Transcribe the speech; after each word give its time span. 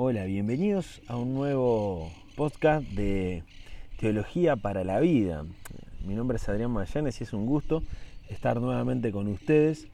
Hola, 0.00 0.26
bienvenidos 0.26 1.02
a 1.08 1.16
un 1.16 1.34
nuevo 1.34 2.12
podcast 2.36 2.86
de 2.90 3.42
Teología 3.98 4.54
para 4.54 4.84
la 4.84 5.00
Vida. 5.00 5.44
Mi 6.06 6.14
nombre 6.14 6.36
es 6.36 6.48
Adrián 6.48 6.70
Magallanes 6.70 7.20
y 7.20 7.24
es 7.24 7.32
un 7.32 7.46
gusto 7.46 7.82
estar 8.28 8.60
nuevamente 8.60 9.10
con 9.10 9.26
ustedes 9.26 9.88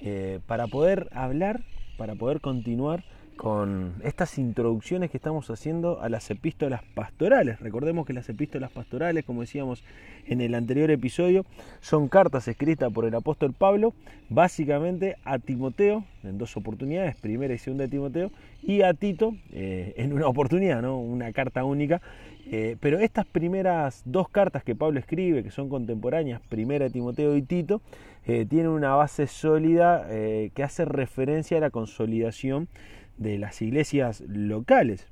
eh, 0.00 0.40
para 0.46 0.68
poder 0.68 1.10
hablar, 1.12 1.60
para 1.98 2.14
poder 2.14 2.40
continuar 2.40 3.04
con 3.42 3.94
estas 4.04 4.38
introducciones 4.38 5.10
que 5.10 5.16
estamos 5.16 5.50
haciendo 5.50 6.00
a 6.00 6.08
las 6.08 6.30
epístolas 6.30 6.80
pastorales. 6.94 7.58
Recordemos 7.58 8.06
que 8.06 8.12
las 8.12 8.28
epístolas 8.28 8.70
pastorales, 8.70 9.24
como 9.24 9.40
decíamos 9.40 9.82
en 10.28 10.40
el 10.40 10.54
anterior 10.54 10.92
episodio, 10.92 11.44
son 11.80 12.06
cartas 12.06 12.46
escritas 12.46 12.92
por 12.92 13.04
el 13.04 13.12
apóstol 13.16 13.52
Pablo, 13.52 13.94
básicamente 14.28 15.16
a 15.24 15.40
Timoteo, 15.40 16.04
en 16.22 16.38
dos 16.38 16.56
oportunidades, 16.56 17.16
primera 17.16 17.52
y 17.52 17.58
segunda 17.58 17.82
de 17.82 17.90
Timoteo, 17.90 18.30
y 18.62 18.82
a 18.82 18.94
Tito 18.94 19.34
eh, 19.50 19.92
en 19.96 20.12
una 20.12 20.28
oportunidad, 20.28 20.80
¿no? 20.80 21.00
una 21.00 21.32
carta 21.32 21.64
única. 21.64 22.00
Eh, 22.46 22.76
pero 22.78 23.00
estas 23.00 23.26
primeras 23.26 24.02
dos 24.04 24.28
cartas 24.28 24.62
que 24.62 24.76
Pablo 24.76 25.00
escribe, 25.00 25.42
que 25.42 25.50
son 25.50 25.68
contemporáneas, 25.68 26.40
primera 26.48 26.84
de 26.84 26.92
Timoteo 26.92 27.36
y 27.36 27.42
Tito, 27.42 27.82
eh, 28.24 28.46
tienen 28.48 28.68
una 28.68 28.94
base 28.94 29.26
sólida 29.26 30.06
que 30.08 30.62
hace 30.62 30.84
referencia 30.84 31.56
a 31.56 31.60
la 31.60 31.70
consolidación 31.70 32.68
de 33.22 33.38
las 33.38 33.62
iglesias 33.62 34.22
locales. 34.26 35.06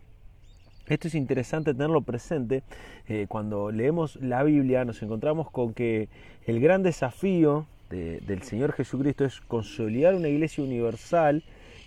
Esto 0.87 1.09
es 1.09 1.15
interesante 1.15 1.73
tenerlo 1.73 2.03
presente. 2.03 2.63
Eh, 3.09 3.27
cuando 3.29 3.71
leemos 3.71 4.17
la 4.17 4.43
Biblia 4.43 4.85
nos 4.85 5.03
encontramos 5.03 5.51
con 5.51 5.73
que 5.73 6.09
el 6.47 6.61
gran 6.61 6.83
desafío 6.83 7.67
del 7.91 8.43
Señor 8.43 8.73
Jesucristo 8.73 9.25
es 9.25 9.41
consolidar 9.41 10.15
una 10.15 10.29
iglesia 10.29 10.63
universal 10.63 11.43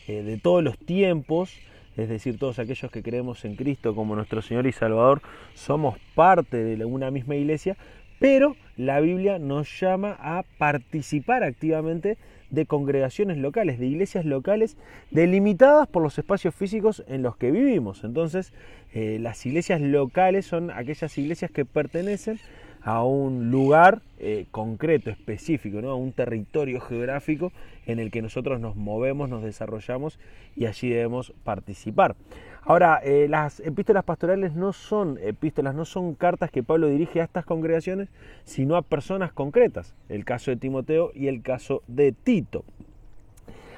eh, 0.07 0.21
de 0.21 0.37
todos 0.37 0.61
los 0.61 0.77
tiempos, 0.77 1.53
es 1.95 2.09
decir, 2.09 2.37
todos 2.37 2.59
aquellos 2.59 2.91
que 2.91 3.01
creemos 3.01 3.45
en 3.45 3.55
Cristo 3.55 3.95
como 3.95 4.13
nuestro 4.15 4.41
Señor 4.41 4.67
y 4.67 4.73
Salvador, 4.73 5.21
somos 5.53 5.97
parte 6.13 6.61
de 6.61 6.83
una 6.83 7.09
misma 7.09 7.35
iglesia, 7.35 7.77
pero 8.23 8.55
la 8.77 9.01
Biblia 9.01 9.37
nos 9.37 9.81
llama 9.81 10.15
a 10.17 10.45
participar 10.57 11.43
activamente 11.43 12.17
de 12.51 12.65
congregaciones 12.65 13.37
locales, 13.37 13.79
de 13.79 13.87
iglesias 13.87 14.23
locales 14.23 14.77
delimitadas 15.11 15.89
por 15.89 16.01
los 16.01 16.17
espacios 16.17 16.55
físicos 16.55 17.03
en 17.09 17.21
los 17.21 17.35
que 17.35 17.51
vivimos. 17.51 18.05
Entonces, 18.05 18.53
eh, 18.93 19.17
las 19.19 19.45
iglesias 19.45 19.81
locales 19.81 20.45
son 20.45 20.71
aquellas 20.71 21.17
iglesias 21.17 21.51
que 21.51 21.65
pertenecen 21.65 22.39
a 22.83 23.03
un 23.03 23.49
lugar 23.49 24.01
eh, 24.19 24.45
concreto, 24.51 25.09
específico, 25.09 25.81
¿no? 25.81 25.89
a 25.89 25.95
un 25.95 26.11
territorio 26.11 26.81
geográfico 26.81 27.51
en 27.85 27.99
el 27.99 28.11
que 28.11 28.21
nosotros 28.21 28.59
nos 28.59 28.75
movemos, 28.75 29.29
nos 29.29 29.43
desarrollamos 29.43 30.19
y 30.55 30.65
allí 30.65 30.89
debemos 30.89 31.33
participar. 31.43 32.15
Ahora, 32.61 33.01
eh, 33.03 33.27
las 33.29 33.59
epístolas 33.59 34.03
pastorales 34.03 34.53
no 34.53 34.71
son 34.71 35.17
epístolas, 35.21 35.75
no 35.75 35.85
son 35.85 36.13
cartas 36.15 36.51
que 36.51 36.63
Pablo 36.63 36.87
dirige 36.87 37.21
a 37.21 37.25
estas 37.25 37.45
congregaciones, 37.45 38.09
sino 38.45 38.75
a 38.75 38.81
personas 38.81 39.33
concretas, 39.33 39.93
el 40.07 40.23
caso 40.23 40.51
de 40.51 40.57
Timoteo 40.57 41.11
y 41.13 41.27
el 41.27 41.41
caso 41.41 41.83
de 41.87 42.13
Tito. 42.13 42.63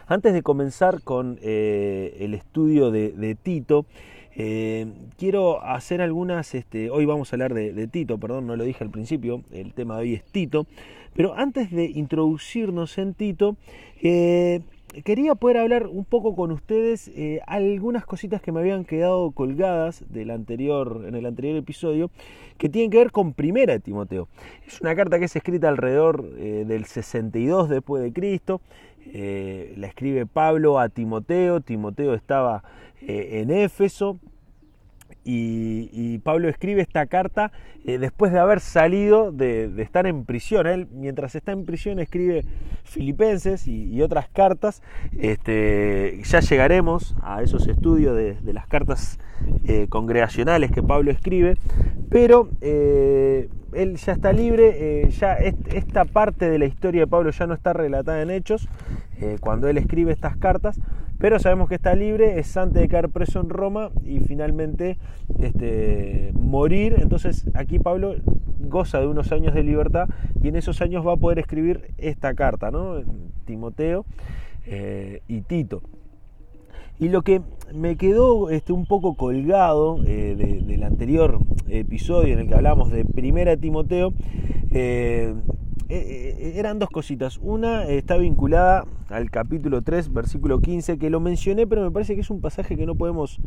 Antes 0.07 0.33
de 0.33 0.43
comenzar 0.43 1.01
con 1.01 1.39
eh, 1.41 2.17
el 2.19 2.35
estudio 2.35 2.91
de 2.91 3.35
Tito, 3.41 3.87
eh, 4.35 4.87
quiero 5.17 5.63
hacer 5.63 6.01
algunas, 6.01 6.53
este, 6.55 6.89
hoy 6.89 7.05
vamos 7.05 7.31
a 7.31 7.35
hablar 7.35 7.53
de, 7.53 7.87
Tito, 7.87 8.17
perdón, 8.17 8.47
no 8.47 8.55
lo 8.55 8.63
dije 8.63 8.83
al 8.83 8.89
principio, 8.89 9.41
el 9.51 9.73
tema 9.73 9.95
de 9.95 10.01
hoy 10.01 10.13
es 10.15 10.23
Tito, 10.25 10.67
pero 11.13 11.33
antes 11.35 11.71
de 11.71 11.85
introducirnos 11.85 12.97
en 12.97 13.13
Tito, 13.13 13.55
eh, 14.01 14.61
quería 15.03 15.35
poder 15.35 15.57
hablar 15.57 15.87
un 15.87 16.05
poco 16.05 16.35
con 16.35 16.51
ustedes 16.51 17.09
eh, 17.15 17.41
algunas 17.47 18.05
cositas 18.05 18.41
que 18.41 18.51
me 18.51 18.59
habían 18.59 18.85
quedado 18.85 19.31
colgadas 19.31 20.03
del 20.09 20.31
anterior, 20.31 21.03
en 21.07 21.15
el 21.15 21.25
anterior 21.25 21.57
episodio, 21.57 22.09
que 22.57 22.69
tienen 22.69 22.91
que 22.91 22.97
ver 22.97 23.11
con 23.11 23.33
Primera 23.33 23.73
de 23.73 23.79
Timoteo. 23.79 24.27
Es 24.65 24.79
una 24.81 24.95
carta 24.95 25.19
que 25.19 25.25
es 25.25 25.35
escrita 25.35 25.67
alrededor 25.67 26.23
del 26.31 26.85
62 26.85 27.69
después 27.69 28.01
de 28.01 28.13
Cristo. 28.13 28.61
la 29.13 29.87
escribe 29.87 30.25
Pablo 30.25 30.79
a 30.79 30.89
Timoteo. 30.89 31.59
Timoteo 31.59 32.13
estaba 32.13 32.63
eh, 33.07 33.41
en 33.41 33.51
Éfeso. 33.51 34.19
Y, 35.27 36.19
Pablo 36.19 36.49
escribe 36.49 36.81
esta 36.81 37.07
carta 37.07 37.51
eh, 37.83 37.97
después 37.97 38.31
de 38.31 38.39
haber 38.39 38.59
salido 38.59 39.31
de, 39.31 39.71
estar 39.81 40.05
en 40.05 40.23
prisión. 40.23 40.67
Él, 40.67 40.87
mientras 40.91 41.35
está 41.35 41.51
en 41.51 41.65
prisión, 41.65 41.99
escribe 41.99 42.45
Filipenses 42.83 43.67
y, 43.67 44.01
otras 44.03 44.29
cartas. 44.29 44.83
Este, 45.17 46.21
ya 46.23 46.39
llegaremos 46.41 47.15
a 47.23 47.41
esos 47.41 47.67
estudios 47.67 48.15
de, 48.15 48.53
las 48.53 48.67
cartas 48.67 49.19
eh, 49.67 49.87
congregacionales 49.89 50.71
que 50.71 50.83
Pablo 50.83 51.11
escribe, 51.11 51.57
pero 52.09 52.49
él 52.61 53.97
ya 53.97 54.13
está 54.13 54.31
libre. 54.31 55.09
ya 55.09 55.33
esta 55.33 56.05
parte 56.05 56.49
de 56.49 56.59
la 56.59 56.65
historia 56.65 57.01
de 57.01 57.07
Pablo 57.07 57.31
ya 57.31 57.47
no 57.47 57.55
está 57.55 57.73
relatada 57.73 58.21
en 58.21 58.29
Hechos 58.29 58.67
cuando 59.39 59.67
él 59.69 59.77
escribe 59.77 60.11
estas 60.11 60.37
cartas 60.37 60.79
pero 61.17 61.39
sabemos 61.39 61.69
que 61.69 61.75
está 61.75 61.95
libre, 61.95 62.39
es 62.39 62.55
antes 62.57 62.81
de 62.81 62.87
caer 62.87 63.09
preso 63.09 63.39
en 63.39 63.49
Roma 63.49 63.91
y 64.03 64.19
finalmente 64.19 64.97
este, 65.39 66.31
morir. 66.33 66.95
Entonces 66.99 67.45
aquí 67.53 67.79
Pablo 67.79 68.15
goza 68.59 68.99
de 68.99 69.07
unos 69.07 69.31
años 69.31 69.53
de 69.53 69.63
libertad 69.63 70.07
y 70.41 70.47
en 70.47 70.55
esos 70.55 70.81
años 70.81 71.05
va 71.05 71.13
a 71.13 71.17
poder 71.17 71.39
escribir 71.39 71.93
esta 71.97 72.33
carta, 72.33 72.71
¿no? 72.71 73.01
Timoteo 73.45 74.05
eh, 74.65 75.21
y 75.27 75.41
Tito. 75.41 75.81
Y 76.97 77.09
lo 77.09 77.23
que 77.23 77.41
me 77.73 77.97
quedó 77.97 78.49
este, 78.49 78.71
un 78.71 78.85
poco 78.85 79.15
colgado 79.15 79.99
eh, 80.05 80.61
del 80.65 80.83
anterior 80.83 81.39
episodio 81.67 82.33
en 82.33 82.39
el 82.39 82.47
que 82.47 82.55
hablamos 82.55 82.89
de 82.89 83.03
Primera 83.03 83.57
Timoteo, 83.57 84.13
eh, 84.71 84.75
eh, 84.75 85.33
eh, 85.33 85.35
eran 85.89 86.79
dos 86.79 86.89
cositas. 86.89 87.39
Una 87.41 87.85
está 87.85 88.17
vinculada 88.17 88.85
al 89.09 89.29
capítulo 89.29 89.81
3, 89.81 90.13
versículo 90.13 90.59
15, 90.59 90.97
que 90.97 91.09
lo 91.09 91.19
mencioné, 91.19 91.67
pero 91.67 91.83
me 91.83 91.91
parece 91.91 92.15
que 92.15 92.21
es 92.21 92.29
un 92.29 92.41
pasaje 92.41 92.75
que 92.75 92.85
no 92.85 92.95
podemos 92.95 93.39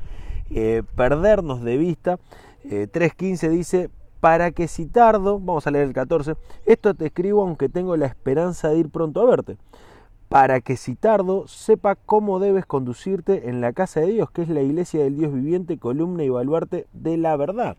eh, 0.50 0.82
perdernos 0.96 1.62
de 1.62 1.76
vista. 1.76 2.18
3.15 2.64 3.48
dice, 3.48 3.90
para 4.20 4.50
que 4.50 4.68
si 4.68 4.86
tardo, 4.86 5.38
vamos 5.38 5.66
a 5.66 5.70
leer 5.70 5.86
el 5.86 5.92
14, 5.92 6.34
esto 6.66 6.94
te 6.94 7.06
escribo 7.06 7.42
aunque 7.42 7.68
tengo 7.68 7.96
la 7.96 8.06
esperanza 8.06 8.68
de 8.68 8.78
ir 8.78 8.90
pronto 8.90 9.20
a 9.20 9.30
verte, 9.30 9.56
para 10.28 10.60
que 10.60 10.76
si 10.76 10.94
tardo 10.94 11.46
sepa 11.46 11.94
cómo 11.94 12.40
debes 12.40 12.66
conducirte 12.66 13.48
en 13.48 13.60
la 13.60 13.72
casa 13.72 14.00
de 14.00 14.08
Dios, 14.08 14.30
que 14.30 14.42
es 14.42 14.48
la 14.48 14.60
iglesia 14.60 15.04
del 15.04 15.16
Dios 15.16 15.32
viviente, 15.32 15.78
columna 15.78 16.24
y 16.24 16.28
baluarte 16.28 16.86
de 16.92 17.16
la 17.16 17.36
verdad. 17.36 17.76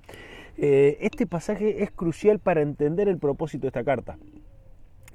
Este 0.62 1.26
pasaje 1.26 1.84
es 1.84 1.92
crucial 1.92 2.40
para 2.40 2.62
entender 2.62 3.08
el 3.08 3.18
propósito 3.18 3.62
de 3.62 3.68
esta 3.70 3.84
carta 3.84 4.18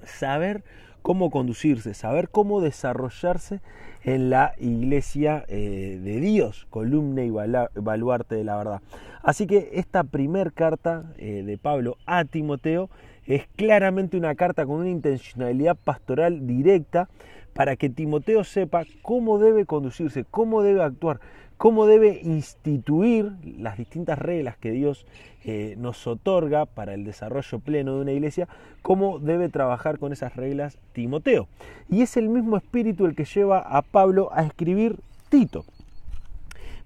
saber 0.07 0.65
cómo 1.03 1.31
conducirse, 1.31 1.93
saber 1.95 2.29
cómo 2.31 2.61
desarrollarse 2.61 3.61
en 4.05 4.31
la 4.31 4.55
iglesia 4.59 5.45
eh, 5.49 6.01
de 6.03 6.21
Dios, 6.21 6.67
columna 6.71 7.25
y 7.25 7.31
baluarte 7.31 8.35
de 8.37 8.45
la 8.45 8.57
verdad. 8.57 8.81
Así 9.23 9.47
que 9.47 9.71
esta 9.75 10.05
primer 10.05 10.53
carta 10.53 11.13
eh, 11.19 11.43
de 11.45 11.59
Pablo 11.59 11.97
a 12.07 12.25
Timoteo 12.25 12.89
es 13.27 13.47
claramente 13.57 14.17
una 14.17 14.35
carta 14.35 14.67
con 14.67 14.77
una 14.77 14.91
intencionalidad 14.91 15.77
pastoral 15.77 16.47
directa 16.47 17.09
para 17.55 17.77
que 17.77 17.89
Timoteo 17.89 18.45
sepa 18.45 18.85
cómo 19.03 19.39
debe 19.39 19.65
conducirse, 19.65 20.25
cómo 20.31 20.63
debe 20.63 20.83
actuar, 20.83 21.21
cómo 21.57 21.87
debe 21.87 22.21
instituir 22.23 23.33
las 23.59 23.79
distintas 23.79 24.19
reglas 24.19 24.57
que 24.57 24.71
Dios 24.71 25.07
eh, 25.45 25.75
nos 25.79 26.07
otorga 26.07 26.65
para 26.65 26.95
el 26.95 27.05
desarrollo 27.05 27.59
pleno 27.59 27.97
de 27.97 28.01
una 28.03 28.13
iglesia, 28.13 28.49
cómo 28.83 29.19
debe 29.19 29.49
trabajar 29.49 29.99
con 29.99 30.13
esas 30.13 30.37
reglas 30.37 30.79
Timoteo. 30.93 31.49
Y 31.91 32.03
es 32.03 32.17
el 32.17 32.29
mismo 32.29 32.57
espíritu 32.57 33.07
el 33.07 33.15
que 33.15 33.25
lleva 33.25 33.59
a 33.59 33.83
Pablo 33.83 34.31
a 34.33 34.43
escribir 34.45 34.97
Tito. 35.29 35.65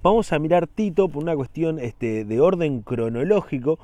Vamos 0.03 0.33
a 0.33 0.39
mirar 0.39 0.67
Tito 0.67 1.09
por 1.09 1.23
una 1.23 1.35
cuestión 1.35 1.79
este, 1.79 2.25
de 2.25 2.41
orden 2.41 2.83
cronológico 2.83 3.79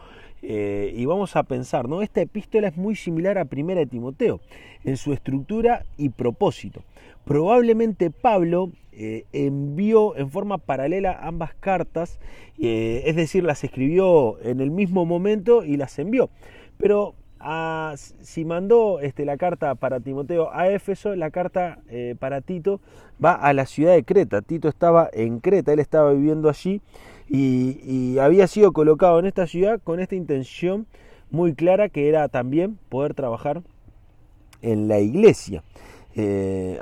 eh, 0.46 0.92
y 0.94 1.06
vamos 1.06 1.36
a 1.36 1.42
pensar, 1.44 1.88
¿no? 1.88 2.02
Esta 2.02 2.20
epístola 2.20 2.68
es 2.68 2.76
muy 2.76 2.96
similar 2.96 3.38
a 3.38 3.46
Primera 3.46 3.80
de 3.80 3.86
Timoteo 3.86 4.40
en 4.84 4.98
su 4.98 5.14
estructura 5.14 5.86
y 5.96 6.10
propósito. 6.10 6.82
Probablemente 7.24 8.10
Pablo 8.10 8.70
eh, 8.92 9.24
envió 9.32 10.14
en 10.18 10.28
forma 10.28 10.58
paralela 10.58 11.18
ambas 11.22 11.54
cartas, 11.54 12.20
eh, 12.58 13.04
es 13.06 13.16
decir, 13.16 13.42
las 13.42 13.64
escribió 13.64 14.38
en 14.42 14.60
el 14.60 14.70
mismo 14.70 15.06
momento 15.06 15.64
y 15.64 15.78
las 15.78 15.98
envió. 15.98 16.28
Pero 16.76 17.14
si 18.20 18.44
mandó 18.44 19.00
este, 19.00 19.24
la 19.24 19.38
carta 19.38 19.74
para 19.74 20.00
Timoteo 20.00 20.50
a 20.52 20.68
Éfeso, 20.68 21.14
la 21.14 21.30
carta 21.30 21.78
para 22.18 22.40
Tito 22.40 22.80
va 23.22 23.32
a 23.34 23.52
la 23.52 23.66
ciudad 23.66 23.92
de 23.92 24.02
Creta. 24.02 24.40
Tito 24.40 24.68
estaba 24.68 25.10
en 25.12 25.40
Creta, 25.40 25.72
él 25.72 25.78
estaba 25.78 26.12
viviendo 26.12 26.48
allí 26.48 26.80
y, 27.28 28.18
había 28.18 28.46
sido 28.46 28.72
colocado 28.72 29.18
en 29.18 29.26
esta 29.26 29.46
ciudad 29.46 29.80
con 29.82 30.00
esta 30.00 30.14
intención 30.14 30.86
muy 31.30 31.54
clara 31.54 31.88
que 31.88 32.08
era 32.08 32.28
también 32.28 32.78
poder 32.88 33.14
trabajar 33.14 33.62
en 34.62 34.88
la 34.88 35.00
iglesia. 35.00 35.62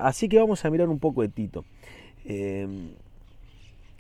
así 0.01 0.29
que 0.29 0.39
vamos 0.39 0.65
a 0.65 0.71
mirar 0.71 0.89
un 0.89 0.99
poco 0.99 1.23
de 1.23 1.29
Tito. 1.29 1.65
Eh, 2.25 2.67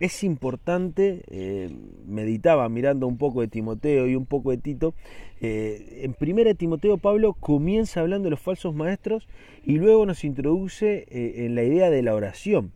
es 0.02 0.24
importante, 0.24 1.22
eh, 1.28 1.70
meditaba 2.08 2.68
mirando 2.68 3.06
un 3.06 3.18
poco 3.18 3.40
de 3.40 3.46
Timoteo 3.46 4.08
y 4.08 4.16
un 4.16 4.26
poco 4.26 4.50
de 4.50 4.58
Tito, 4.58 4.94
eh, 5.40 6.00
en 6.02 6.12
primera 6.14 6.54
Timoteo 6.54 6.98
Pablo 6.98 7.34
comienza 7.34 8.00
hablando 8.00 8.24
de 8.24 8.30
los 8.30 8.40
falsos 8.40 8.74
maestros 8.74 9.28
y 9.64 9.78
luego 9.78 10.04
nos 10.04 10.24
introduce 10.24 11.06
eh, 11.08 11.46
en 11.46 11.54
la 11.54 11.62
idea 11.62 11.88
de 11.88 12.02
la 12.02 12.16
oración. 12.16 12.72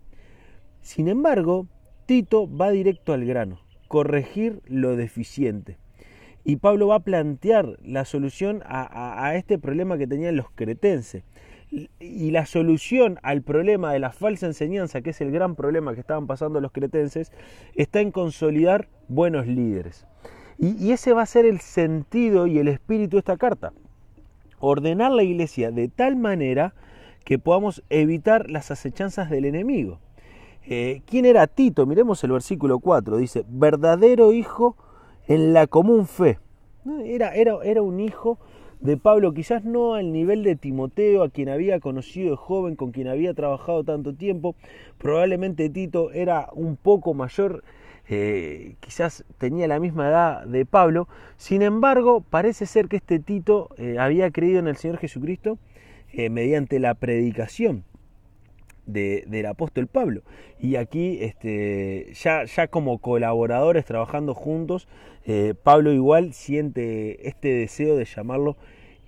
Sin 0.83 1.09
embargo, 1.09 1.67
Tito 2.07 2.49
va 2.49 2.71
directo 2.71 3.13
al 3.13 3.25
grano, 3.25 3.61
corregir 3.89 4.63
lo 4.67 4.95
deficiente. 4.95 5.77
Y 6.45 6.57
Pablo 6.57 6.87
va 6.87 6.97
a 6.97 7.01
plantear 7.01 7.77
la 7.85 8.05
solución 8.05 8.63
a, 8.65 9.35
este 9.35 9.59
problema 9.59 9.99
que 9.99 10.07
tenían 10.07 10.37
los 10.37 10.49
cretenses 10.55 11.25
y 11.99 12.31
la 12.31 12.47
solución 12.47 13.19
al 13.25 13.43
problema 13.43 13.93
de 13.93 13.99
la 13.99 14.13
falsa 14.13 14.47
enseñanza, 14.47 15.01
que 15.01 15.11
es 15.11 15.21
el 15.21 15.33
gran 15.33 15.57
problema 15.57 15.95
que 15.95 16.01
estaban 16.01 16.29
pasando 16.29 16.61
los 16.61 16.71
cretenses, 16.71 17.33
está 17.75 18.01
en 18.01 18.13
consolidar 18.13 18.89
buenos 19.09 19.49
líderes. 19.49 20.07
Y, 20.59 20.93
ese 20.93 21.13
va 21.13 21.23
a 21.23 21.27
ser 21.27 21.45
el 21.45 21.59
sentido 21.59 22.47
y 22.47 22.59
el 22.59 22.69
espíritu 22.69 23.17
de 23.17 23.19
esta 23.19 23.37
carta. 23.37 23.73
Ordenar 24.61 25.11
la 25.11 25.25
iglesia 25.25 25.73
de 25.73 25.89
tal 25.89 26.15
manera 26.15 26.75
que 27.25 27.41
podamos 27.41 27.83
evitar 27.91 28.49
las 28.49 28.71
acechanzas 28.71 29.29
del 29.29 29.45
enemigo. 29.47 29.99
Eh, 30.69 31.03
¿Quién 31.07 31.27
era 31.27 31.47
Tito? 31.47 31.87
Miremos 31.87 32.23
el 32.25 32.33
versículo 32.33 32.81
4. 32.81 33.19
Dice, 33.19 33.45
verdadero 33.49 34.33
hijo 34.33 34.77
en 35.29 35.53
la 35.53 35.69
común 35.69 36.07
fe. 36.07 36.41
Era, 37.05 37.35
era, 37.35 37.59
era 37.63 37.83
un 37.83 38.01
hijo 38.01 38.39
de 38.81 38.97
Pablo, 38.97 39.33
quizás 39.33 39.65
no 39.65 39.95
al 39.95 40.13
nivel 40.13 40.43
de 40.43 40.57
Timoteo, 40.57 41.23
a 41.23 41.31
quien 41.31 41.49
había 41.49 41.81
conocido 41.81 42.31
de 42.31 42.37
joven, 42.37 42.77
con 42.77 42.91
quien 42.91 43.09
había 43.09 43.33
trabajado 43.33 43.85
tanto 43.85 44.15
tiempo, 44.15 44.55
probablemente 44.99 45.71
Tito 45.71 46.13
era 46.13 46.51
un 46.53 46.77
poco 46.77 47.15
mayor, 47.15 47.65
eh, 48.09 48.77
quizás 48.81 49.25
tenía 49.39 49.67
la 49.67 49.81
misma 49.81 50.09
edad 50.09 50.47
de 50.47 50.67
Pablo, 50.67 51.09
sin 51.39 51.63
embargo 51.63 52.23
parece 52.29 52.67
ser 52.67 52.89
que 52.89 52.97
este 52.97 53.19
Tito 53.19 53.71
eh, 53.79 53.97
había 53.99 54.31
creído 54.31 54.59
en 54.59 54.69
el 54.69 54.77
Señor 54.77 54.99
Jesucristo 54.99 55.59
mediante 56.31 56.79
la 56.79 56.95
predicación 56.95 57.85
del 58.87 59.47
apóstol 59.47 59.87
Pablo. 59.87 60.23
Y 60.59 60.77
aquí, 60.77 61.19
este, 61.21 62.13
ya, 62.15 62.45
ya 62.45 62.69
como 62.69 62.99
colaboradores 62.99 63.85
trabajando 63.85 64.35
juntos, 64.35 64.89
eh, 65.25 65.55
Pablo 65.61 65.93
igual 65.93 66.33
siente 66.33 67.29
este 67.29 67.49
deseo 67.49 67.97
de 67.97 68.05
llamarlo 68.05 68.57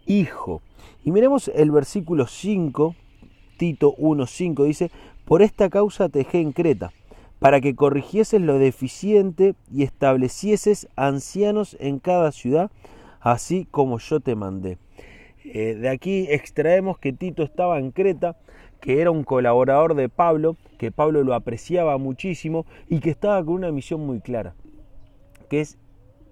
hijo. 0.06 0.62
Y 1.04 1.12
miremos 1.12 1.48
el 1.54 1.70
versículo 1.70 2.26
5, 2.26 2.94
Tito 3.56 3.94
1.5, 3.96 4.64
dice, 4.64 4.90
por 5.24 5.42
esta 5.42 5.68
causa 5.68 6.08
te 6.08 6.20
dejé 6.20 6.40
en 6.40 6.52
Creta, 6.52 6.92
para 7.38 7.60
que 7.60 7.76
corrigieses 7.76 8.40
lo 8.40 8.58
deficiente 8.58 9.54
y 9.72 9.84
establecieses 9.84 10.88
ancianos 10.96 11.76
en 11.78 11.98
cada 11.98 12.32
ciudad, 12.32 12.70
así 13.20 13.66
como 13.70 13.98
yo 13.98 14.20
te 14.20 14.34
mandé. 14.34 14.78
Eh, 15.54 15.74
de 15.74 15.88
aquí 15.88 16.26
extraemos 16.28 16.98
que 16.98 17.12
Tito 17.12 17.42
estaba 17.42 17.78
en 17.78 17.90
Creta, 17.90 18.36
que 18.80 19.00
era 19.00 19.10
un 19.10 19.24
colaborador 19.24 19.94
de 19.94 20.08
Pablo, 20.08 20.56
que 20.78 20.92
Pablo 20.92 21.24
lo 21.24 21.34
apreciaba 21.34 21.96
muchísimo 21.96 22.66
y 22.88 23.00
que 23.00 23.10
estaba 23.10 23.42
con 23.42 23.54
una 23.54 23.72
misión 23.72 24.04
muy 24.06 24.20
clara, 24.20 24.54
que 25.48 25.60
es 25.60 25.78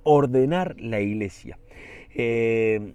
ordenar 0.03 0.79
la 0.79 1.01
iglesia. 1.01 1.59
Eh, 2.15 2.93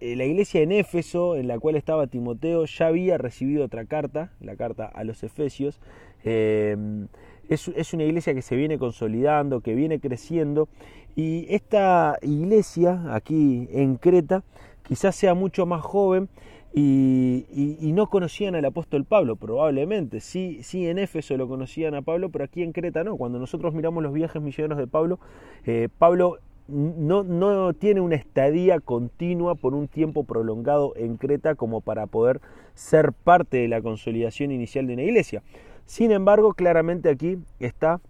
eh, 0.00 0.16
la 0.16 0.24
iglesia 0.24 0.62
en 0.62 0.72
Éfeso, 0.72 1.36
en 1.36 1.46
la 1.46 1.58
cual 1.60 1.76
estaba 1.76 2.08
Timoteo, 2.08 2.64
ya 2.64 2.88
había 2.88 3.16
recibido 3.16 3.64
otra 3.64 3.84
carta, 3.84 4.32
la 4.40 4.56
carta 4.56 4.86
a 4.86 5.04
los 5.04 5.22
Efesios. 5.22 5.80
Es, 6.24 7.68
es, 7.68 7.94
una 7.94 8.04
iglesia 8.04 8.34
que 8.34 8.42
se 8.42 8.56
viene 8.56 8.78
consolidando, 8.78 9.60
que 9.60 9.74
viene 9.74 10.00
creciendo, 10.00 10.68
y 11.16 11.46
esta 11.52 12.18
iglesia 12.22 13.14
aquí 13.14 13.68
en 13.72 13.96
Creta 13.96 14.44
quizás 14.90 15.14
sea 15.14 15.34
mucho 15.34 15.66
más 15.66 15.82
joven 15.82 16.28
y, 16.74 17.92
no 17.94 18.08
conocían 18.08 18.56
al 18.56 18.64
apóstol 18.64 19.04
Pablo, 19.04 19.36
probablemente. 19.36 20.18
Sí, 20.18 20.64
sí, 20.64 20.88
en 20.88 20.98
Éfeso 20.98 21.36
lo 21.36 21.46
conocían 21.46 21.94
a 21.94 22.02
Pablo, 22.02 22.30
pero 22.30 22.44
aquí 22.44 22.64
en 22.64 22.72
Creta 22.72 23.04
no. 23.04 23.16
Cuando 23.16 23.38
nosotros 23.38 23.72
miramos 23.72 24.02
los 24.02 24.12
viajes 24.12 24.42
misioneros 24.42 24.78
de 24.78 24.88
Pablo, 24.88 25.20
eh, 25.64 25.88
Pablo 25.96 26.38
no, 26.66 27.22
no, 27.22 27.72
tiene 27.72 28.00
una 28.00 28.16
estadía 28.16 28.80
continua 28.80 29.54
por 29.54 29.74
un 29.74 29.86
tiempo 29.86 30.24
prolongado 30.24 30.92
en 30.96 31.18
Creta 31.18 31.54
como 31.54 31.82
para 31.82 32.08
poder 32.08 32.40
ser 32.74 33.12
parte 33.12 33.58
de 33.58 33.68
la 33.68 33.82
consolidación 33.82 34.50
inicial 34.50 34.88
de 34.88 34.94
una 34.94 35.02
iglesia. 35.04 35.44
Sin 35.86 36.10
embargo, 36.10 36.54
claramente 36.54 37.10
aquí 37.10 37.38
está 37.60 38.00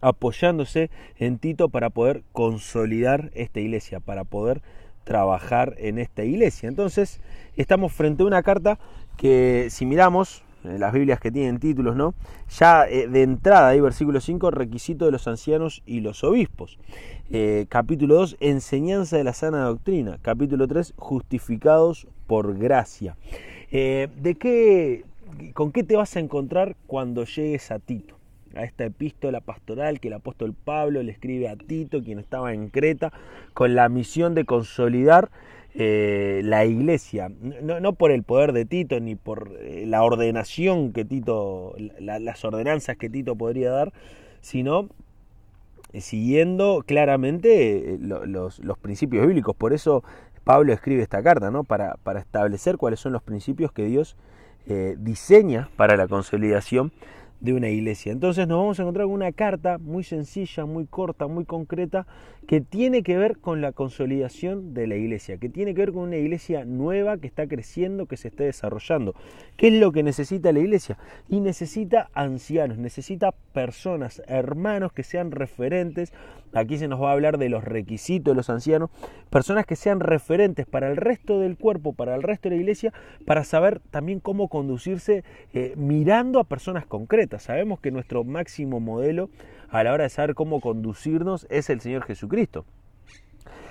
apoyándose 0.00 0.90
en 1.18 1.38
Tito 1.38 1.68
para 1.68 1.90
poder 1.90 2.24
consolidar 2.32 3.30
esta 3.34 3.60
iglesia, 3.60 4.00
para 4.00 4.24
poder 4.24 4.60
trabajar 5.04 5.74
en 5.78 5.98
esta 5.98 6.24
iglesia. 6.24 6.68
Entonces, 6.68 7.20
estamos 7.56 7.92
frente 7.92 8.22
a 8.22 8.26
una 8.26 8.42
carta 8.42 8.78
que 9.16 9.68
si 9.70 9.86
miramos 9.86 10.42
en 10.64 10.80
las 10.80 10.92
Biblias 10.92 11.20
que 11.20 11.30
tienen 11.30 11.58
títulos, 11.58 11.94
¿no? 11.94 12.14
Ya 12.58 12.86
eh, 12.88 13.06
de 13.06 13.22
entrada, 13.22 13.68
ahí 13.68 13.80
versículo 13.80 14.20
5, 14.20 14.50
requisito 14.50 15.04
de 15.04 15.12
los 15.12 15.28
ancianos 15.28 15.82
y 15.86 16.00
los 16.00 16.24
obispos. 16.24 16.78
Eh, 17.30 17.66
capítulo 17.68 18.14
2, 18.16 18.38
enseñanza 18.40 19.16
de 19.16 19.24
la 19.24 19.34
sana 19.34 19.64
doctrina. 19.64 20.18
Capítulo 20.22 20.66
3, 20.66 20.94
justificados 20.96 22.06
por 22.26 22.56
gracia. 22.56 23.16
Eh, 23.70 24.08
¿De 24.16 24.34
qué, 24.36 25.04
con 25.52 25.72
qué 25.72 25.82
te 25.82 25.96
vas 25.96 26.16
a 26.16 26.20
encontrar 26.20 26.76
cuando 26.86 27.24
llegues 27.24 27.70
a 27.70 27.78
Tito? 27.78 28.16
A 28.56 28.64
esta 28.64 28.84
epístola 28.84 29.40
pastoral 29.40 30.00
que 30.00 30.08
el 30.08 30.14
apóstol 30.14 30.54
Pablo 30.54 31.02
le 31.02 31.12
escribe 31.12 31.48
a 31.48 31.56
Tito, 31.56 32.02
quien 32.02 32.18
estaba 32.18 32.52
en 32.52 32.68
Creta, 32.68 33.12
con 33.52 33.74
la 33.74 33.88
misión 33.88 34.34
de 34.34 34.44
consolidar 34.44 35.30
eh, 35.76 36.40
la 36.44 36.64
iglesia, 36.64 37.32
no, 37.40 37.94
por 37.94 38.12
el 38.12 38.22
poder 38.22 38.52
de 38.52 38.64
Tito 38.64 39.00
ni 39.00 39.16
por 39.16 39.56
eh, 39.58 39.84
la 39.88 40.04
ordenación 40.04 40.92
que 40.92 41.04
Tito, 41.04 41.74
las 41.98 42.44
ordenanzas 42.44 42.96
que 42.96 43.10
Tito 43.10 43.34
podría 43.34 43.72
dar, 43.72 43.92
sino 44.40 44.88
eh, 45.92 46.00
siguiendo 46.00 46.84
claramente 46.86 47.98
los, 47.98 48.60
principios 48.80 49.26
bíblicos. 49.26 49.56
Por 49.56 49.72
eso 49.72 50.04
Pablo 50.44 50.72
escribe 50.72 51.02
esta 51.02 51.24
carta, 51.24 51.50
¿no? 51.50 51.64
para, 51.64 51.96
para 52.04 52.20
establecer 52.20 52.76
cuáles 52.76 53.00
son 53.00 53.12
los 53.12 53.22
principios 53.22 53.72
que 53.72 53.84
Dios 53.84 54.16
diseña 54.96 55.68
para 55.76 55.94
la 55.94 56.08
consolidación 56.08 56.90
de 57.44 57.52
una 57.52 57.68
iglesia. 57.68 58.10
Entonces 58.10 58.48
nos 58.48 58.58
vamos 58.58 58.78
a 58.78 58.82
encontrar 58.82 59.04
con 59.04 59.14
una 59.14 59.30
carta 59.30 59.76
muy 59.76 60.02
sencilla, 60.02 60.64
muy 60.64 60.86
corta, 60.86 61.26
muy 61.26 61.44
concreta, 61.44 62.06
que 62.48 62.62
tiene 62.62 63.02
que 63.02 63.18
ver 63.18 63.38
con 63.38 63.60
la 63.60 63.72
consolidación 63.72 64.72
de 64.72 64.86
la 64.86 64.96
iglesia, 64.96 65.36
que 65.36 65.50
tiene 65.50 65.74
que 65.74 65.82
ver 65.82 65.92
con 65.92 66.04
una 66.04 66.16
iglesia 66.16 66.64
nueva 66.64 67.18
que 67.18 67.26
está 67.26 67.46
creciendo, 67.46 68.06
que 68.06 68.16
se 68.16 68.28
está 68.28 68.44
desarrollando. 68.44 69.14
¿Qué 69.56 69.68
es 69.68 69.74
lo 69.74 69.92
que 69.92 70.02
necesita 70.02 70.52
la 70.52 70.60
iglesia? 70.60 70.96
Y 71.28 71.40
necesita 71.40 72.08
ancianos, 72.14 72.78
necesita 72.78 73.32
personas, 73.52 74.22
hermanos 74.26 74.92
que 74.92 75.02
sean 75.02 75.30
referentes. 75.30 76.14
Aquí 76.54 76.78
se 76.78 76.88
nos 76.88 77.02
va 77.02 77.10
a 77.10 77.12
hablar 77.12 77.36
de 77.36 77.48
los 77.48 77.64
requisitos 77.64 78.32
de 78.32 78.36
los 78.36 78.48
ancianos, 78.48 78.90
personas 79.28 79.66
que 79.66 79.76
sean 79.76 80.00
referentes 80.00 80.66
para 80.66 80.88
el 80.88 80.96
resto 80.96 81.40
del 81.40 81.56
cuerpo, 81.58 81.92
para 81.92 82.14
el 82.14 82.22
resto 82.22 82.48
de 82.48 82.56
la 82.56 82.60
iglesia, 82.60 82.92
para 83.26 83.44
saber 83.44 83.80
también 83.90 84.20
cómo 84.20 84.48
conducirse 84.48 85.24
eh, 85.52 85.74
mirando 85.76 86.38
a 86.38 86.44
personas 86.44 86.86
concretas 86.86 87.33
Sabemos 87.38 87.80
que 87.80 87.90
nuestro 87.90 88.24
máximo 88.24 88.80
modelo 88.80 89.30
a 89.68 89.82
la 89.82 89.92
hora 89.92 90.04
de 90.04 90.10
saber 90.10 90.34
cómo 90.34 90.60
conducirnos 90.60 91.46
es 91.50 91.70
el 91.70 91.80
Señor 91.80 92.04
Jesucristo. 92.04 92.64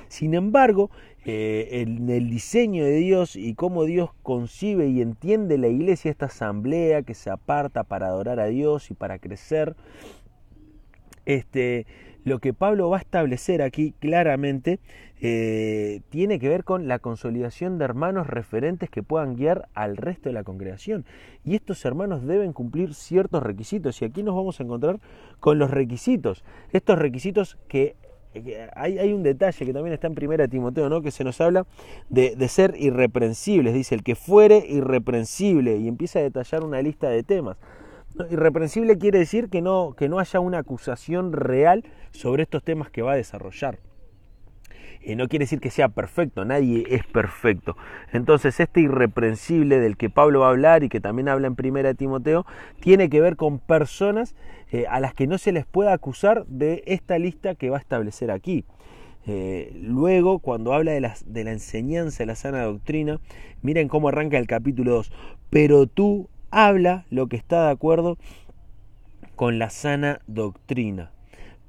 Sin 0.09 0.33
embargo, 0.33 0.91
eh, 1.25 1.81
en 1.81 2.09
el 2.09 2.29
diseño 2.29 2.85
de 2.85 2.97
Dios 2.97 3.35
y 3.35 3.55
cómo 3.55 3.85
Dios 3.85 4.11
concibe 4.21 4.87
y 4.87 5.01
entiende 5.01 5.57
la 5.57 5.69
iglesia, 5.69 6.11
esta 6.11 6.27
asamblea 6.27 7.01
que 7.01 7.13
se 7.13 7.29
aparta 7.29 7.83
para 7.83 8.07
adorar 8.07 8.39
a 8.39 8.45
Dios 8.45 8.91
y 8.91 8.93
para 8.93 9.17
crecer, 9.17 9.75
este, 11.25 11.87
lo 12.23 12.39
que 12.39 12.53
Pablo 12.53 12.89
va 12.89 12.97
a 12.97 13.01
establecer 13.01 13.61
aquí 13.61 13.93
claramente 13.99 14.79
eh, 15.21 16.01
tiene 16.09 16.39
que 16.39 16.49
ver 16.49 16.63
con 16.63 16.87
la 16.87 16.99
consolidación 16.99 17.77
de 17.77 17.85
hermanos 17.85 18.27
referentes 18.27 18.89
que 18.89 19.03
puedan 19.03 19.35
guiar 19.35 19.69
al 19.73 19.97
resto 19.97 20.29
de 20.29 20.33
la 20.33 20.43
congregación. 20.43 21.05
Y 21.45 21.55
estos 21.55 21.83
hermanos 21.85 22.25
deben 22.25 22.53
cumplir 22.53 22.93
ciertos 22.93 23.41
requisitos. 23.41 24.01
Y 24.01 24.05
aquí 24.05 24.23
nos 24.23 24.35
vamos 24.35 24.59
a 24.59 24.63
encontrar 24.63 24.99
con 25.39 25.59
los 25.59 25.71
requisitos. 25.71 26.43
Estos 26.71 26.97
requisitos 26.97 27.57
que 27.67 27.95
hay, 28.75 29.13
un 29.13 29.23
detalle 29.23 29.65
que 29.65 29.73
también 29.73 29.93
está 29.93 30.07
en 30.07 30.15
primera 30.15 30.47
Timoteo, 30.47 30.89
¿no? 30.89 31.01
que 31.01 31.11
se 31.11 31.23
nos 31.23 31.39
habla 31.39 31.65
de, 32.09 32.35
de, 32.35 32.47
ser 32.47 32.75
irreprensibles. 32.77 33.73
Dice, 33.73 33.95
el 33.95 34.03
que 34.03 34.15
fuere 34.15 34.65
irreprensible 34.67 35.77
y 35.77 35.87
empieza 35.87 36.19
a 36.19 36.23
detallar 36.23 36.63
una 36.63 36.81
lista 36.81 37.09
de 37.09 37.23
temas. 37.23 37.57
Irreprensible 38.29 38.99
quiere 38.99 39.19
decir 39.19 39.49
que 39.49 39.61
no, 39.61 39.95
que 39.97 40.07
no 40.07 40.19
haya 40.19 40.39
una 40.39 40.59
acusación 40.59 41.33
real 41.33 41.83
sobre 42.11 42.43
estos 42.43 42.63
temas 42.63 42.91
que 42.91 43.01
va 43.01 43.13
a 43.13 43.15
desarrollar. 43.15 43.79
eh, 45.01 45.15
no 45.15 45.27
quiere 45.27 45.43
decir 45.43 45.59
que 45.59 45.71
sea 45.71 45.89
perfecto, 45.89 46.45
nadie 46.45 46.85
es 46.89 47.05
perfecto. 47.05 47.75
Entonces 48.11 48.59
este 48.59 48.81
irreprensible 48.81 49.79
del 49.79 49.97
que 49.97 50.11
Pablo 50.11 50.41
va 50.41 50.47
a 50.47 50.51
hablar 50.51 50.83
y 50.83 50.89
que 50.89 51.01
también 51.01 51.27
habla 51.27 51.47
en 51.47 51.55
primera 51.55 51.89
de 51.89 51.95
Timoteo, 51.95 52.45
tiene 52.79 53.09
que 53.09 53.19
ver 53.19 53.35
con 53.35 53.57
personas 53.57 54.35
eh, 54.71 54.85
a 54.87 54.99
las 54.99 55.15
que 55.15 55.25
no 55.25 55.39
se 55.39 55.51
les 55.51 55.65
puede 55.65 55.91
acusar 55.91 56.45
de 56.45 56.83
esta 56.85 57.17
lista 57.17 57.55
que 57.55 57.71
va 57.71 57.77
a 57.77 57.81
establecer 57.81 58.29
aquí. 58.29 58.63
Eh, 59.25 59.71
luego, 59.81 60.39
cuando 60.39 60.73
habla 60.73 60.91
de 60.91 61.01
la, 61.01 61.15
de 61.25 61.43
la 61.45 61.51
enseñanza 61.51 62.19
de 62.19 62.27
la 62.27 62.35
sana 62.35 62.63
doctrina, 62.63 63.19
miren 63.61 63.87
cómo 63.87 64.09
arranca 64.09 64.37
el 64.37 64.47
capítulo 64.47 64.91
2. 64.95 65.11
Pero 65.49 65.87
tú 65.87 66.29
habla 66.53 67.05
lo 67.09 67.27
que 67.27 67.35
está 67.35 67.65
de 67.65 67.71
acuerdo 67.71 68.17
con 69.35 69.57
la 69.57 69.69
sana 69.71 70.21
doctrina. 70.27 71.11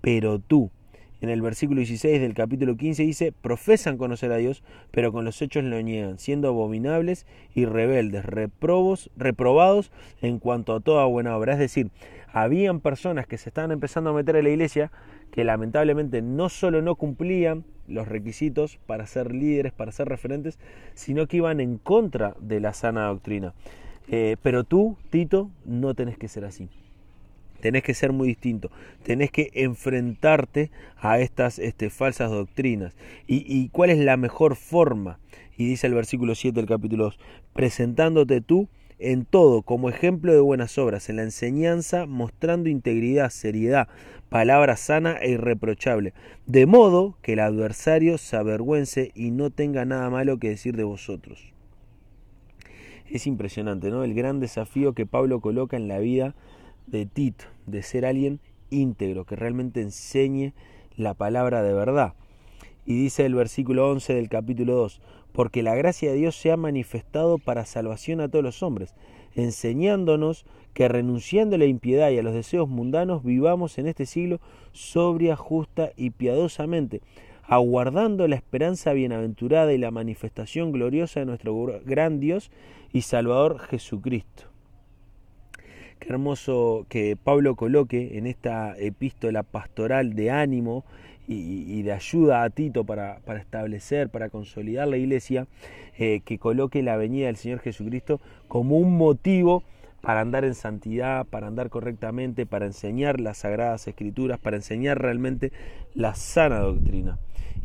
Pero 0.02 0.38
tú, 0.38 0.70
en 1.22 1.30
el 1.30 1.40
versículo 1.40 1.78
16 1.78 2.20
del 2.20 2.34
capítulo 2.34 2.76
15 2.76 3.02
dice, 3.02 3.32
profesan 3.32 3.96
conocer 3.96 4.30
a 4.30 4.36
Dios, 4.36 4.62
pero 4.90 5.10
con 5.10 5.24
los 5.24 5.40
hechos 5.40 5.64
lo 5.64 5.80
niegan, 5.80 6.18
siendo 6.18 6.48
abominables 6.48 7.26
y 7.54 7.64
rebeldes, 7.64 8.26
reprobos, 8.26 9.10
reprobados 9.16 9.90
en 10.20 10.38
cuanto 10.38 10.74
a 10.74 10.80
toda 10.80 11.06
buena 11.06 11.34
obra. 11.34 11.54
Es 11.54 11.58
decir, 11.58 11.90
habían 12.30 12.80
personas 12.80 13.26
que 13.26 13.38
se 13.38 13.48
estaban 13.48 13.72
empezando 13.72 14.10
a 14.10 14.14
meter 14.14 14.36
en 14.36 14.44
la 14.44 14.50
iglesia 14.50 14.92
que 15.30 15.44
lamentablemente 15.44 16.20
no 16.20 16.50
solo 16.50 16.82
no 16.82 16.96
cumplían 16.96 17.64
los 17.88 18.06
requisitos 18.06 18.78
para 18.86 19.06
ser 19.06 19.34
líderes, 19.34 19.72
para 19.72 19.92
ser 19.92 20.08
referentes, 20.08 20.58
sino 20.92 21.26
que 21.26 21.38
iban 21.38 21.60
en 21.60 21.78
contra 21.78 22.36
de 22.38 22.60
la 22.60 22.74
sana 22.74 23.06
doctrina. 23.06 23.54
Eh, 24.08 24.36
pero 24.42 24.64
tú, 24.64 24.96
Tito, 25.10 25.50
no 25.64 25.94
tenés 25.94 26.18
que 26.18 26.28
ser 26.28 26.44
así 26.44 26.68
tenés 27.64 27.82
que 27.82 27.94
ser 27.94 28.12
muy 28.12 28.28
distinto, 28.28 28.70
tenés 29.04 29.30
que 29.30 29.50
enfrentarte 29.54 30.70
a 30.98 31.18
estas 31.18 31.58
este, 31.58 31.88
falsas 31.88 32.30
doctrinas. 32.30 32.92
¿Y, 33.26 33.70
cuál 33.70 33.88
es 33.88 33.96
la 33.96 34.18
mejor 34.18 34.54
forma? 34.54 35.18
Y 35.56 35.66
dice 35.66 35.86
el 35.86 35.94
versículo 35.94 36.34
7 36.34 36.60
del 36.60 36.68
capítulo 36.68 37.04
2, 37.04 37.18
presentándote 37.54 38.42
tú 38.42 38.68
en 38.98 39.24
todo 39.24 39.62
como 39.62 39.88
ejemplo 39.88 40.34
de 40.34 40.40
buenas 40.40 40.76
obras, 40.76 41.08
en 41.08 41.16
la 41.16 41.22
enseñanza, 41.22 42.04
mostrando 42.04 42.68
integridad, 42.68 43.30
seriedad, 43.30 43.88
palabra 44.28 44.76
sana 44.76 45.16
e 45.22 45.30
irreprochable, 45.30 46.12
de 46.44 46.66
modo 46.66 47.16
que 47.22 47.32
el 47.32 47.40
adversario 47.40 48.18
se 48.18 48.36
avergüence 48.36 49.10
y 49.14 49.30
no 49.30 49.48
tenga 49.48 49.86
nada 49.86 50.10
malo 50.10 50.38
que 50.38 50.50
decir 50.50 50.76
de 50.76 50.84
vosotros. 50.84 51.53
Es 53.08 53.26
impresionante, 53.26 53.90
¿no? 53.90 54.02
El 54.02 54.14
gran 54.14 54.40
desafío 54.40 54.94
que 54.94 55.06
Pablo 55.06 55.40
coloca 55.40 55.76
en 55.76 55.88
la 55.88 55.98
vida 55.98 56.34
de 56.86 57.06
Tito, 57.06 57.44
de 57.66 57.82
ser 57.82 58.06
alguien 58.06 58.40
íntegro, 58.70 59.24
que 59.24 59.36
realmente 59.36 59.80
enseñe 59.80 60.52
la 60.96 61.14
palabra 61.14 61.62
de 61.62 61.72
verdad. 61.72 62.14
Y 62.86 62.94
dice 62.94 63.24
el 63.24 63.34
versículo 63.34 63.90
11 63.90 64.14
del 64.14 64.28
capítulo 64.28 64.74
2, 64.74 65.00
porque 65.32 65.62
la 65.62 65.74
gracia 65.74 66.10
de 66.10 66.16
Dios 66.16 66.36
se 66.36 66.52
ha 66.52 66.56
manifestado 66.56 67.38
para 67.38 67.64
salvación 67.64 68.20
a 68.20 68.28
todos 68.28 68.44
los 68.44 68.62
hombres, 68.62 68.94
enseñándonos 69.34 70.46
que 70.74 70.88
renunciando 70.88 71.56
a 71.56 71.58
la 71.58 71.66
impiedad 71.66 72.10
y 72.10 72.18
a 72.18 72.22
los 72.22 72.34
deseos 72.34 72.68
mundanos 72.68 73.24
vivamos 73.24 73.78
en 73.78 73.86
este 73.86 74.06
siglo 74.06 74.40
sobria, 74.72 75.36
justa 75.36 75.90
y 75.96 76.10
piadosamente, 76.10 77.00
aguardando 77.46 78.26
la 78.28 78.36
esperanza 78.36 78.92
bienaventurada 78.92 79.72
y 79.72 79.78
la 79.78 79.90
manifestación 79.90 80.72
gloriosa 80.72 81.20
de 81.20 81.26
nuestro 81.26 81.80
gran 81.84 82.20
Dios 82.20 82.50
y 82.92 83.02
Salvador 83.02 83.58
Jesucristo 83.58 84.54
Qué 86.04 86.10
hermoso 86.10 86.84
que 86.90 87.16
Pablo 87.16 87.54
coloque 87.56 88.18
en 88.18 88.26
esta 88.26 88.76
epístola 88.76 89.42
pastoral 89.42 90.14
de 90.14 90.30
ánimo 90.30 90.84
y, 91.26 91.80
de 91.82 91.92
ayuda 91.92 92.42
a 92.42 92.50
Tito 92.50 92.84
para, 92.84 93.20
establecer, 93.38 94.10
para 94.10 94.28
consolidar 94.28 94.86
la 94.86 94.98
iglesia, 94.98 95.46
eh, 95.98 96.20
que 96.22 96.38
coloque 96.38 96.82
la 96.82 96.98
venida 96.98 97.28
del 97.28 97.36
Señor 97.36 97.60
Jesucristo 97.60 98.20
como 98.48 98.76
un 98.76 98.98
motivo 98.98 99.62
para 100.02 100.20
andar 100.20 100.44
en 100.44 100.54
santidad, 100.54 101.24
para 101.24 101.46
andar 101.46 101.70
correctamente, 101.70 102.44
para 102.44 102.66
enseñar 102.66 103.20
las 103.20 103.38
sagradas 103.38 103.88
escrituras, 103.88 104.38
para 104.38 104.56
enseñar 104.56 105.00
realmente 105.00 105.50
la 105.94 106.14
sana 106.14 106.58
doctrina. 106.58 107.18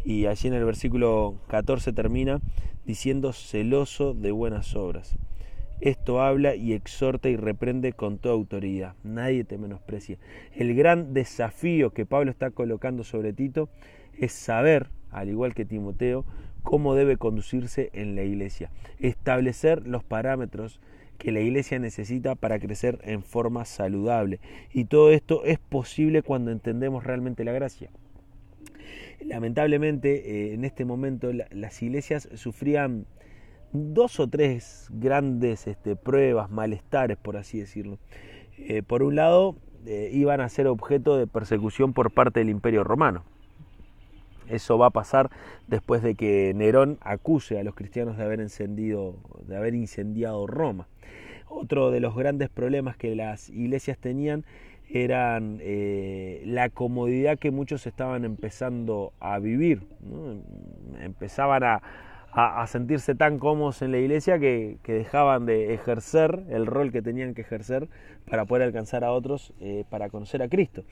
Y 0.04 0.26
allí 0.26 0.48
en 0.48 0.54
el 0.54 0.66
versículo 0.66 1.36
14 1.48 1.94
termina 1.94 2.40
diciendo 2.86 3.34
celoso 3.34 4.14
de 4.14 4.32
buenas 4.32 4.76
obras. 4.76 5.18
Esto 5.82 6.22
habla 6.22 6.56
y 6.56 6.74
exhorta 6.74 7.30
y 7.30 7.38
reprende 7.38 7.94
con 7.94 8.18
toda 8.18 8.36
autoridad. 8.36 8.96
Nadie 9.04 9.46
te 9.46 9.58
menosprecia. 9.58 10.18
El 10.54 10.76
gran 10.76 11.14
desafío 11.14 11.92
que 11.92 12.06
Pablo 12.06 12.32
está 12.32 12.52
colocando 12.52 13.06
sobre 13.06 13.32
Tito 13.32 13.70
es 14.18 14.34
saber, 14.34 14.90
al 15.10 15.30
igual 15.30 15.54
que 15.54 15.64
Timoteo, 15.64 16.26
cómo 16.64 16.96
debe 16.96 17.16
conducirse 17.16 17.90
en 17.94 18.16
la 18.16 18.24
iglesia. 18.24 18.72
Establecer 19.00 19.88
los 19.88 20.04
parámetros 20.04 20.82
que 21.18 21.32
la 21.32 21.40
iglesia 21.40 21.80
necesita 21.80 22.36
para 22.36 22.60
crecer 22.60 23.00
en 23.04 23.24
forma 23.24 23.64
saludable. 23.64 24.40
Y 24.74 24.86
todo 24.86 25.12
esto 25.12 25.46
es 25.46 25.60
posible 25.60 26.24
cuando 26.24 26.52
entendemos 26.52 27.06
realmente 27.06 27.46
la 27.46 27.54
gracia. 27.54 27.90
Lamentablemente, 29.26 30.50
eh, 30.50 30.54
en 30.54 30.64
este 30.66 30.86
momento 30.86 31.32
las 31.34 31.82
iglesias 31.82 32.30
sufrían 32.36 33.06
dos 33.72 34.20
o 34.20 34.28
tres 34.28 34.88
grandes 34.92 35.68
este, 35.68 35.96
pruebas, 35.96 36.50
malestares, 36.50 37.18
por 37.18 37.38
así 37.38 37.60
decirlo. 37.60 38.00
Eh, 38.58 38.82
por 38.82 39.04
un 39.04 39.16
lado, 39.16 39.56
eh, 39.86 40.10
iban 40.14 40.42
a 40.42 40.50
ser 40.50 40.68
objeto 40.68 41.18
de 41.18 41.28
persecución 41.28 41.94
por 41.94 42.12
parte 42.12 42.40
del 42.40 42.50
Imperio 42.50 42.84
Romano. 42.84 43.24
Eso 44.48 44.78
va 44.78 44.88
a 44.88 44.92
pasar 44.92 45.30
después 45.68 46.02
de 46.02 46.16
que 46.16 46.54
Nerón 46.56 46.98
acuse 47.02 47.60
a 47.60 47.64
los 47.64 47.76
cristianos 47.76 48.18
de 48.18 48.24
haber, 48.24 48.40
encendido, 48.40 49.18
de 49.46 49.56
haber 49.56 49.76
incendiado 49.76 50.48
Roma. 50.48 50.88
Otro 51.48 51.92
de 51.92 52.00
los 52.00 52.16
grandes 52.16 52.50
problemas 52.50 52.98
que 52.98 53.16
las 53.16 53.50
iglesias 53.50 53.98
tenían 54.00 54.46
eran 54.90 55.60
eh, 55.62 56.42
la 56.46 56.70
comodidad 56.70 57.38
que 57.38 57.52
muchos 57.52 57.86
estaban 57.88 58.26
empezando 58.26 59.14
a 59.20 59.40
vivir. 59.40 59.84
Empezaban 61.02 61.64
a, 61.64 61.82
a, 62.32 62.66
sentirse 62.68 63.16
tan 63.16 63.40
cómodos 63.40 63.82
en 63.82 63.92
la 63.92 63.98
iglesia 63.98 64.40
que, 64.40 64.78
dejaban 64.86 65.46
de 65.46 65.74
ejercer 65.74 66.44
el 66.50 66.66
rol 66.66 66.92
que 66.92 67.02
tenían 67.02 67.34
que 67.34 67.42
ejercer 67.42 67.88
para 68.30 68.46
poder 68.46 68.64
alcanzar 68.64 69.04
a 69.04 69.12
otros 69.12 69.54
eh, 69.60 69.86
para 69.90 70.10
conocer 70.10 70.42
a 70.42 70.50
Cristo. 70.50 70.84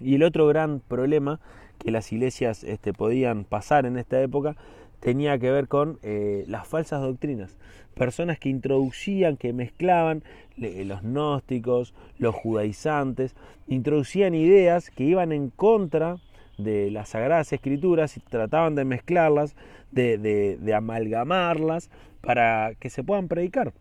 Y 0.00 0.16
el 0.16 0.22
otro 0.22 0.46
gran 0.46 0.80
problema 0.80 1.40
que 1.82 1.90
las 1.90 2.12
iglesias 2.12 2.64
este, 2.64 2.92
podían 2.92 3.44
pasar 3.44 3.86
en 3.86 3.98
esta 3.98 4.20
época 4.20 4.56
tenía 5.00 5.36
que 5.38 5.50
ver 5.50 5.66
con 5.66 5.98
eh, 6.02 6.44
las 6.46 6.66
falsas 6.66 7.00
doctrinas. 7.02 7.58
Personas 7.94 8.38
que 8.38 8.48
introducían, 8.48 9.36
que 9.36 9.52
mezclaban 9.52 10.22
los 10.56 11.02
gnósticos, 11.02 11.92
los 12.18 12.34
judaizantes, 12.34 13.34
introducían 13.66 14.34
ideas 14.34 14.90
que 14.90 15.04
iban 15.04 15.32
en 15.32 15.50
contra 15.50 16.16
de 16.56 16.90
las 16.90 17.10
Sagradas 17.10 17.52
Escrituras 17.52 18.16
y 18.16 18.20
trataban 18.20 18.74
de 18.74 18.84
mezclarlas, 18.84 19.56
de, 19.90 20.72
amalgamarlas 20.74 21.90
para 22.20 22.74
que 22.78 22.88
se 22.88 23.02
puedan 23.02 23.28
predicar. 23.28 23.72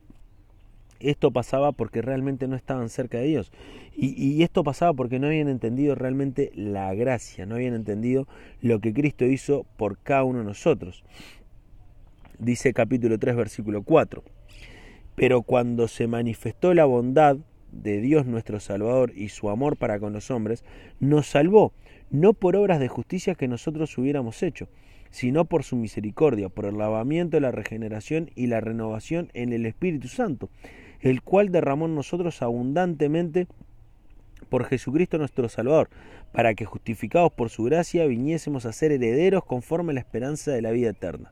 Esto 1.02 1.32
pasaba 1.32 1.72
porque 1.72 2.02
realmente 2.02 2.48
no 2.48 2.56
estaban 2.56 2.90
cerca 2.90 3.18
de 3.18 3.26
Dios. 3.26 3.52
Y, 3.96 4.42
esto 4.44 4.64
pasaba 4.64 4.94
porque 4.94 5.20
no 5.20 5.28
habían 5.28 5.50
entendido 5.50 5.96
realmente 5.96 6.52
la 6.56 6.94
gracia, 6.94 7.46
no 7.46 7.56
habían 7.56 7.74
entendido 7.74 8.28
lo 8.62 8.80
que 8.80 8.94
Cristo 8.94 9.26
hizo 9.26 9.66
por 9.78 9.98
cada 9.98 10.24
uno 10.24 10.40
de 10.40 10.46
nosotros. 10.46 11.04
Dice 12.40 12.74
capítulo 12.74 13.20
3, 13.20 13.36
versículo 13.36 13.84
4. 13.84 14.24
Pero 15.16 15.42
cuando 15.44 15.88
se 15.88 16.08
manifestó 16.08 16.74
la 16.74 16.86
bondad 16.86 17.38
de 17.72 18.02
Dios 18.02 18.26
nuestro 18.26 18.60
Salvador 18.60 19.12
y 19.16 19.30
su 19.30 19.50
amor 19.50 19.78
para 19.78 20.00
con 20.00 20.14
los 20.14 20.32
hombres, 20.32 20.64
nos 21.00 21.28
salvó 21.28 21.74
no 22.10 22.34
por 22.34 22.56
obras 22.56 22.80
de 22.80 22.88
justicia 22.88 23.36
que 23.36 23.48
nosotros 23.48 23.98
hubiéramos 23.98 24.44
hecho, 24.44 24.68
sino 25.12 25.46
por 25.46 25.64
su 25.64 25.76
misericordia, 25.76 26.50
por 26.50 26.66
el 26.66 26.78
lavamiento, 26.78 27.40
la 27.40 27.52
regeneración 27.52 28.32
y 28.36 28.48
la 28.48 28.62
renovación 28.62 29.30
en 29.34 29.54
el 29.54 29.66
Espíritu 29.66 30.08
Santo, 30.08 30.50
el 31.02 31.22
cual 31.22 31.52
derramó 31.52 31.86
en 31.86 31.96
nosotros 31.96 32.42
abundantemente 32.42 33.48
por 34.50 34.66
Jesucristo 34.66 35.18
nuestro 35.18 35.50
Salvador, 35.50 35.90
para 36.32 36.54
que 36.54 36.66
justificados 36.66 37.32
por 37.32 37.50
su 37.50 37.64
gracia 37.64 38.06
viniésemos 38.06 38.66
a 38.66 38.74
ser 38.74 38.92
herederos 38.92 39.46
conforme 39.46 39.92
a 39.92 39.96
la 39.96 40.00
esperanza 40.00 40.52
de 40.52 40.62
la 40.62 40.72
vida 40.72 40.90
eterna. 40.90 41.32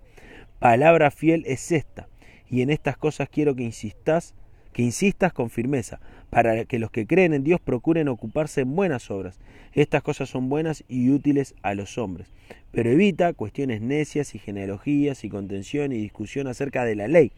Palabra 0.60 1.12
fiel 1.12 1.44
es 1.46 1.72
esta, 1.72 2.08
y 2.50 2.62
en 2.62 2.70
estas 2.70 2.98
cosas 2.98 3.30
quiero 3.30 3.56
que 3.56 3.64
insistas, 3.64 4.36
que 4.74 4.82
insistas 4.82 5.34
con 5.34 5.50
firmeza, 5.50 6.00
para 6.30 6.66
que 6.66 6.80
los 6.80 6.92
que 6.92 7.08
creen 7.08 7.34
en 7.34 7.44
Dios 7.44 7.60
procuren 7.60 8.08
ocuparse 8.08 8.62
en 8.62 8.76
buenas 8.76 9.10
obras. 9.10 9.40
Estas 9.74 10.04
cosas 10.04 10.30
son 10.30 10.50
buenas 10.50 10.84
y 10.88 11.10
útiles 11.10 11.56
a 11.62 11.74
los 11.74 11.98
hombres. 11.98 12.32
Pero 12.72 12.90
evita 12.92 13.34
cuestiones 13.34 13.82
necias 13.82 14.36
y 14.36 14.40
genealogías 14.40 15.24
y 15.24 15.30
contención 15.30 15.92
y 15.92 15.98
discusión 15.98 16.48
acerca 16.48 16.86
de 16.86 16.96
la 16.96 17.08
ley, 17.08 17.32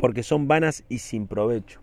porque 0.00 0.22
son 0.22 0.48
vanas 0.48 0.84
y 0.88 0.98
sin 0.98 1.26
provecho. 1.26 1.80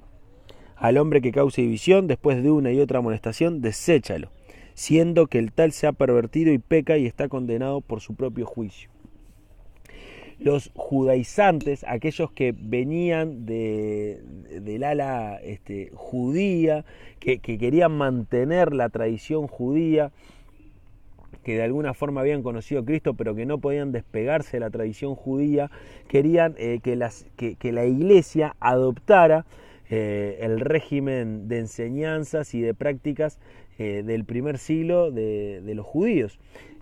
Al 0.75 0.97
hombre 0.97 1.21
que 1.21 1.31
cause 1.31 1.61
división, 1.61 2.07
después 2.07 2.43
de 2.43 2.51
una 2.51 2.71
y 2.71 2.79
otra 2.79 2.99
amonestación, 2.99 3.61
deséchalo. 3.61 4.31
siendo 4.73 5.25
que 5.25 5.39
el 5.39 5.53
tal 5.53 5.71
se 5.71 5.87
ha 5.87 5.91
pervertido 5.91 6.53
y 6.53 6.59
peca 6.59 6.97
y 6.99 7.07
está 7.07 7.29
condenado 7.29 7.81
por 7.81 7.99
su 7.99 8.13
propio 8.13 8.45
juicio. 8.45 8.91
Los 10.37 10.71
judaizantes, 10.75 11.83
aquellos 11.87 12.31
que 12.31 12.53
venían 12.55 13.47
de, 13.47 14.21
del 14.61 14.83
ala 14.83 15.39
este, 15.43 15.89
judía, 15.95 16.85
que, 17.19 17.39
que 17.39 17.57
querían 17.57 17.97
mantener 17.97 18.71
la 18.71 18.89
tradición 18.89 19.47
judía, 19.47 20.11
que 21.47 21.55
de 21.55 21.63
alguna 21.63 21.93
forma 21.93 22.19
habían 22.19 22.43
conocido 22.43 22.81
a 22.81 22.85
Cristo, 22.85 23.13
pero 23.13 23.33
que 23.33 23.45
no 23.45 23.57
podían 23.59 23.93
despegarse 23.93 24.57
de 24.57 24.59
la 24.59 24.69
tradición 24.69 25.15
judía, 25.15 25.71
querían 26.09 26.55
eh, 26.57 26.81
que, 26.83 27.55
que, 27.55 27.71
la 27.71 27.85
iglesia 27.85 28.57
adoptara 28.59 29.45
eh, 29.89 30.39
el 30.41 30.59
régimen 30.59 31.47
de 31.47 31.59
enseñanzas 31.59 32.53
y 32.53 32.59
de 32.59 32.73
prácticas 32.73 33.39
eh, 33.79 34.03
del 34.05 34.25
primer 34.25 34.57
siglo 34.57 35.09
de, 35.09 35.61
de, 35.61 35.73
los 35.73 35.85
judíos. 35.85 36.37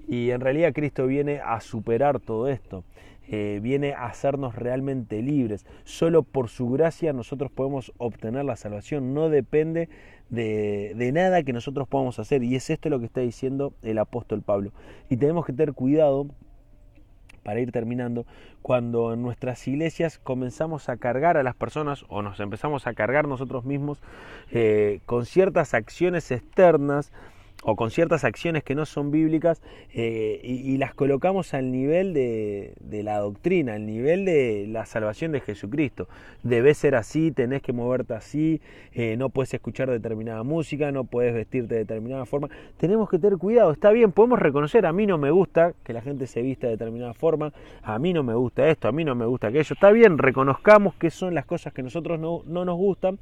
Y 0.08 0.32
en 0.32 0.42
realidad 0.42 0.74
Cristo 0.74 1.06
viene 1.06 1.42
a 1.46 1.62
superar 1.62 2.20
todo 2.20 2.48
esto. 2.48 2.84
viene 3.30 3.94
a 3.94 4.06
hacernos 4.06 4.56
realmente 4.56 5.22
libres. 5.22 5.68
Solo 5.84 6.24
por 6.24 6.50
su 6.50 6.72
gracia 6.72 7.14
nosotros 7.14 7.52
podemos 7.52 7.94
obtener 7.98 8.46
la 8.46 8.56
salvación. 8.56 9.14
No 9.14 9.30
depende 9.30 9.90
de, 10.30 11.12
nada 11.14 11.44
que 11.44 11.54
nosotros 11.54 11.88
podamos 11.88 12.20
hacer. 12.20 12.44
Y 12.44 12.56
es 12.56 12.70
esto 12.70 12.90
lo 12.90 13.00
que 13.00 13.06
está 13.06 13.22
diciendo 13.22 13.74
el 13.82 13.98
apóstol 13.98 14.42
Pablo. 14.42 14.72
Y 15.10 15.18
tenemos 15.18 15.46
que 15.46 15.54
tener 15.54 15.74
cuidado 15.74 16.28
para 17.44 17.60
ir 17.60 17.72
terminando, 17.72 18.26
cuando 18.64 19.14
en 19.14 19.22
nuestras 19.22 19.68
iglesias 19.68 20.18
comenzamos 20.18 20.90
a 20.90 20.98
cargar 20.98 21.38
a 21.38 21.44
las 21.44 21.54
personas 21.54 22.04
o 22.08 22.24
nos 22.24 22.40
empezamos 22.40 22.88
a 22.88 22.96
cargar 22.96 23.28
nosotros 23.28 23.66
mismos 23.66 24.02
eh, 24.50 25.02
con 25.06 25.28
ciertas 25.28 25.76
acciones 25.76 26.32
externas 26.32 27.12
o 27.68 27.76
con 27.76 27.90
ciertas 27.90 28.24
acciones 28.24 28.64
que 28.64 28.76
no 28.76 28.86
son 28.86 29.10
bíblicas 29.10 29.62
eh, 29.94 30.40
y, 30.44 30.78
las 30.78 30.94
colocamos 30.94 31.54
al 31.54 31.72
nivel 31.72 32.14
de, 32.14 32.76
la 33.04 33.18
doctrina, 33.18 33.74
al 33.74 33.88
nivel 33.88 34.24
de 34.26 34.68
la 34.70 34.86
salvación 34.86 35.32
de 35.32 35.42
Jesucristo. 35.42 36.08
Debes 36.44 36.78
ser 36.78 36.96
así, 36.96 37.32
tenés 37.32 37.64
que 37.64 37.74
moverte 37.74 38.14
así, 38.14 38.62
eh, 38.94 39.16
no 39.18 39.30
puedes 39.30 39.54
escuchar 39.54 39.90
determinada 39.90 40.44
música, 40.44 40.92
no 40.92 41.06
puedes 41.06 41.34
vestirte 41.34 41.74
de 41.74 41.80
determinada 41.80 42.26
forma. 42.26 42.50
Tenemos 42.78 43.10
que 43.10 43.18
tener 43.18 43.40
cuidado, 43.40 43.72
está 43.72 43.92
bien, 43.92 44.12
podemos 44.12 44.38
reconocer, 44.38 44.86
a 44.86 44.94
mí 44.94 45.08
no 45.08 45.18
me 45.18 45.32
gusta 45.32 45.74
que 45.84 45.94
la 45.94 46.02
gente 46.02 46.28
se 46.28 46.44
vista 46.44 46.68
de 46.68 46.74
determinada 46.74 47.16
forma, 47.16 47.52
a 47.82 47.98
mí 47.98 48.14
no 48.14 48.22
me 48.22 48.36
gusta 48.36 48.68
esto, 48.68 48.88
a 48.88 48.92
mí 48.92 49.04
no 49.04 49.16
me 49.16 49.26
gusta 49.26 49.48
aquello. 49.48 49.74
Está 49.74 49.92
bien, 49.92 50.20
reconozcamos 50.20 50.94
que 50.96 51.10
son 51.10 51.34
las 51.34 51.46
cosas 51.46 51.74
que 51.74 51.82
nosotros 51.82 52.20
no, 52.20 52.44
no 52.46 52.64
nos 52.64 52.78
gustan, 52.78 53.18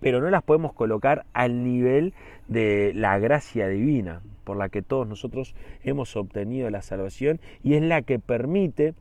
pero 0.00 0.20
no 0.20 0.30
las 0.30 0.42
podemos 0.42 0.72
colocar 0.72 1.24
al 1.32 1.62
nivel 1.62 2.14
de 2.48 2.92
la 2.94 3.18
gracia 3.18 3.68
divina 3.68 4.22
por 4.44 4.56
la 4.56 4.68
que 4.68 4.82
todos 4.82 5.06
nosotros 5.06 5.54
hemos 5.84 6.16
obtenido 6.16 6.68
la 6.70 6.82
salvación 6.82 7.40
y 7.62 7.74
es 7.74 7.82
la 7.82 8.02
que 8.02 8.18
permite 8.18 8.94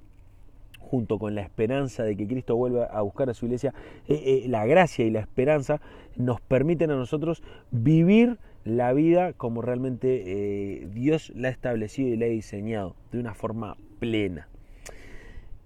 junto 0.89 1.20
con 1.20 1.36
la 1.36 1.41
esperanza 1.41 2.03
de 2.03 2.18
que 2.18 2.27
Cristo 2.27 2.56
vuelva 2.56 2.86
a 2.86 3.01
buscar 3.01 3.29
a 3.29 3.34
su 3.34 3.46
iglesia, 3.46 3.74
eh, 4.08 4.44
eh, 4.44 4.48
la 4.48 4.65
gracia 4.65 5.06
y 5.06 5.12
la 5.12 5.20
esperanza 5.20 5.82
nos 6.15 6.41
permiten 6.41 6.89
a 6.89 6.96
nosotros 6.96 7.44
vivir 7.70 8.39
la 8.65 8.91
vida 8.94 9.34
como 9.34 9.62
realmente 9.62 10.24
eh, 10.25 10.88
Dios 10.91 11.32
la 11.36 11.48
ha 11.50 11.51
establecido 11.51 12.10
y 12.10 12.18
la 12.18 12.25
ha 12.25 12.29
diseñado, 12.29 12.96
de 13.12 13.20
una 13.20 13.34
forma 13.34 13.77
plena. 14.00 14.48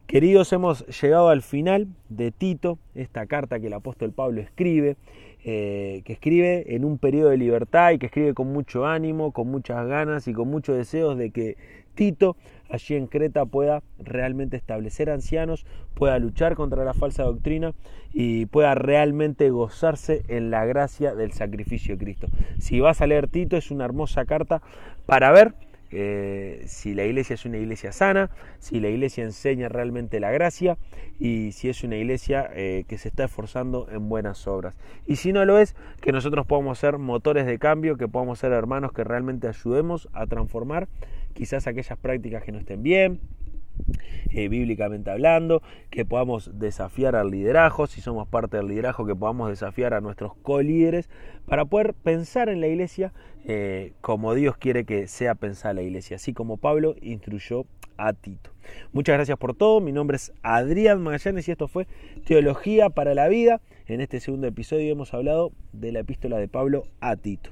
Queridos, 0.08 0.52
hemos 0.54 0.86
llegado 1.02 1.30
al 1.30 1.42
final 1.42 1.88
de 2.10 2.32
Tito, 2.32 2.78
esta 2.94 3.26
carta 3.26 3.60
que 3.60 3.68
el 3.68 3.74
apóstol 3.74 4.12
Pablo 4.12 4.42
escribe, 4.42 4.98
eh, 5.46 6.02
que 6.06 6.14
escribe 6.14 6.76
en 6.76 6.86
un 6.86 6.98
periodo 6.98 7.30
de 7.30 7.38
libertad 7.38 7.92
y 7.92 7.98
que 7.98 8.08
escribe 8.08 8.34
con 8.34 8.52
mucho 8.52 8.86
ánimo, 8.86 9.32
con 9.32 9.50
muchas 9.50 9.88
ganas 9.88 10.28
y 10.28 10.34
con 10.34 10.50
muchos 10.50 10.76
deseos 10.76 11.18
de 11.18 11.32
que 11.32 11.58
Tito 11.96 12.36
allí 12.70 12.96
en 12.96 13.08
Creta 13.08 13.46
pueda 13.46 13.82
realmente 13.98 14.58
establecer 14.58 15.10
ancianos, 15.10 15.66
pueda 15.94 16.20
luchar 16.20 16.56
contra 16.56 16.84
la 16.84 16.94
falsa 16.94 17.24
doctrina 17.24 17.74
y 18.14 18.46
pueda 18.48 18.76
realmente 18.76 19.50
gozarse 19.52 20.24
en 20.28 20.52
la 20.52 20.66
gracia 20.66 21.16
del 21.16 21.32
sacrificio 21.32 21.96
de 21.96 22.04
Cristo. 22.04 22.28
Si 22.60 22.80
vas 22.82 23.02
a 23.02 23.08
leer 23.08 23.30
Tito 23.30 23.58
es 23.58 23.72
una 23.72 23.86
hermosa 23.86 24.26
carta 24.26 24.62
para 25.06 25.32
ver 25.32 25.54
eh, 25.96 26.63
si 26.67 26.94
la 26.94 27.06
iglesia 27.06 27.36
es 27.36 27.46
una 27.46 27.58
iglesia 27.58 27.91
sana, 27.91 28.30
si 28.60 28.80
la 28.80 28.89
iglesia 28.89 29.24
enseña 29.24 29.70
realmente 29.70 30.20
la 30.20 30.32
gracia 30.32 30.78
y 31.20 31.52
si 31.52 31.70
es 31.70 31.84
una 31.84 31.96
iglesia 31.96 32.50
eh, 32.54 32.86
que 32.88 32.98
se 32.98 33.10
está 33.10 33.26
esforzando 33.26 33.88
en 33.91 34.10
buenas 34.10 34.48
obras. 34.48 34.78
Y 35.06 35.17
si 35.17 35.34
no 35.34 35.46
lo 35.46 35.60
es, 35.60 35.76
que 36.02 36.12
nosotros 36.12 36.46
podamos 36.46 36.80
ser 36.80 36.98
motores 36.98 37.46
de 37.46 37.60
cambio, 37.60 37.98
que 37.98 38.08
podamos 38.08 38.39
ser 38.39 38.52
hermanos 38.52 38.91
que 38.91 39.04
realmente 39.04 39.48
ayudemos 39.48 40.10
a 40.13 40.26
transformar 40.28 40.88
quizás 41.34 41.67
aquellas 41.67 41.98
prácticas 41.98 42.44
que 42.44 42.52
no 42.52 42.60
estén 42.60 42.84
bien, 42.84 43.20
eh, 44.32 44.48
bíblicamente 44.48 45.12
hablando, 45.12 45.62
que 45.90 46.06
podamos 46.06 46.52
desafiar 46.60 47.16
al 47.16 47.30
liderazgo, 47.30 47.88
si 47.88 48.02
somos 48.02 48.28
parte 48.28 48.58
del 48.58 48.68
liderazgo, 48.68 49.06
que 49.06 49.16
podamos 49.16 49.50
desafiar 49.50 49.94
a 49.94 50.02
nuestros 50.02 50.36
co-líderes 50.36 51.10
para 51.46 51.66
poder 51.66 51.94
pensar 51.94 52.50
en 52.50 52.62
la 52.62 52.68
iglesia 52.68 53.14
eh, 53.46 53.94
como 54.02 54.34
Dios 54.34 54.58
quiere 54.58 54.86
que 54.86 55.08
sea 55.08 55.36
pensada 55.36 55.76
la 55.76 55.82
iglesia, 55.82 56.16
así 56.16 56.34
como 56.34 56.58
Pablo 56.58 56.96
instruyó 57.02 57.66
a 57.98 58.14
Tito. 58.14 58.52
Muchas 58.92 59.16
gracias 59.16 59.38
por 59.38 59.56
todo, 59.56 59.82
mi 59.82 59.92
nombre 59.92 60.16
es 60.16 60.34
Adrián 60.42 61.02
Magallanes 61.02 61.48
y 61.48 61.52
esto 61.52 61.68
fue 61.68 61.88
Teología 62.26 62.90
para 62.90 63.14
la 63.14 63.28
Vida. 63.28 63.62
En 63.86 64.02
este 64.02 64.20
segundo 64.20 64.48
episodio 64.48 64.92
hemos 64.92 65.14
hablado 65.14 65.52
de 65.74 65.92
la 65.92 66.00
epístola 66.00 66.38
de 66.38 66.48
Pablo 66.48 66.86
a 67.02 67.18
Tito. 67.18 67.52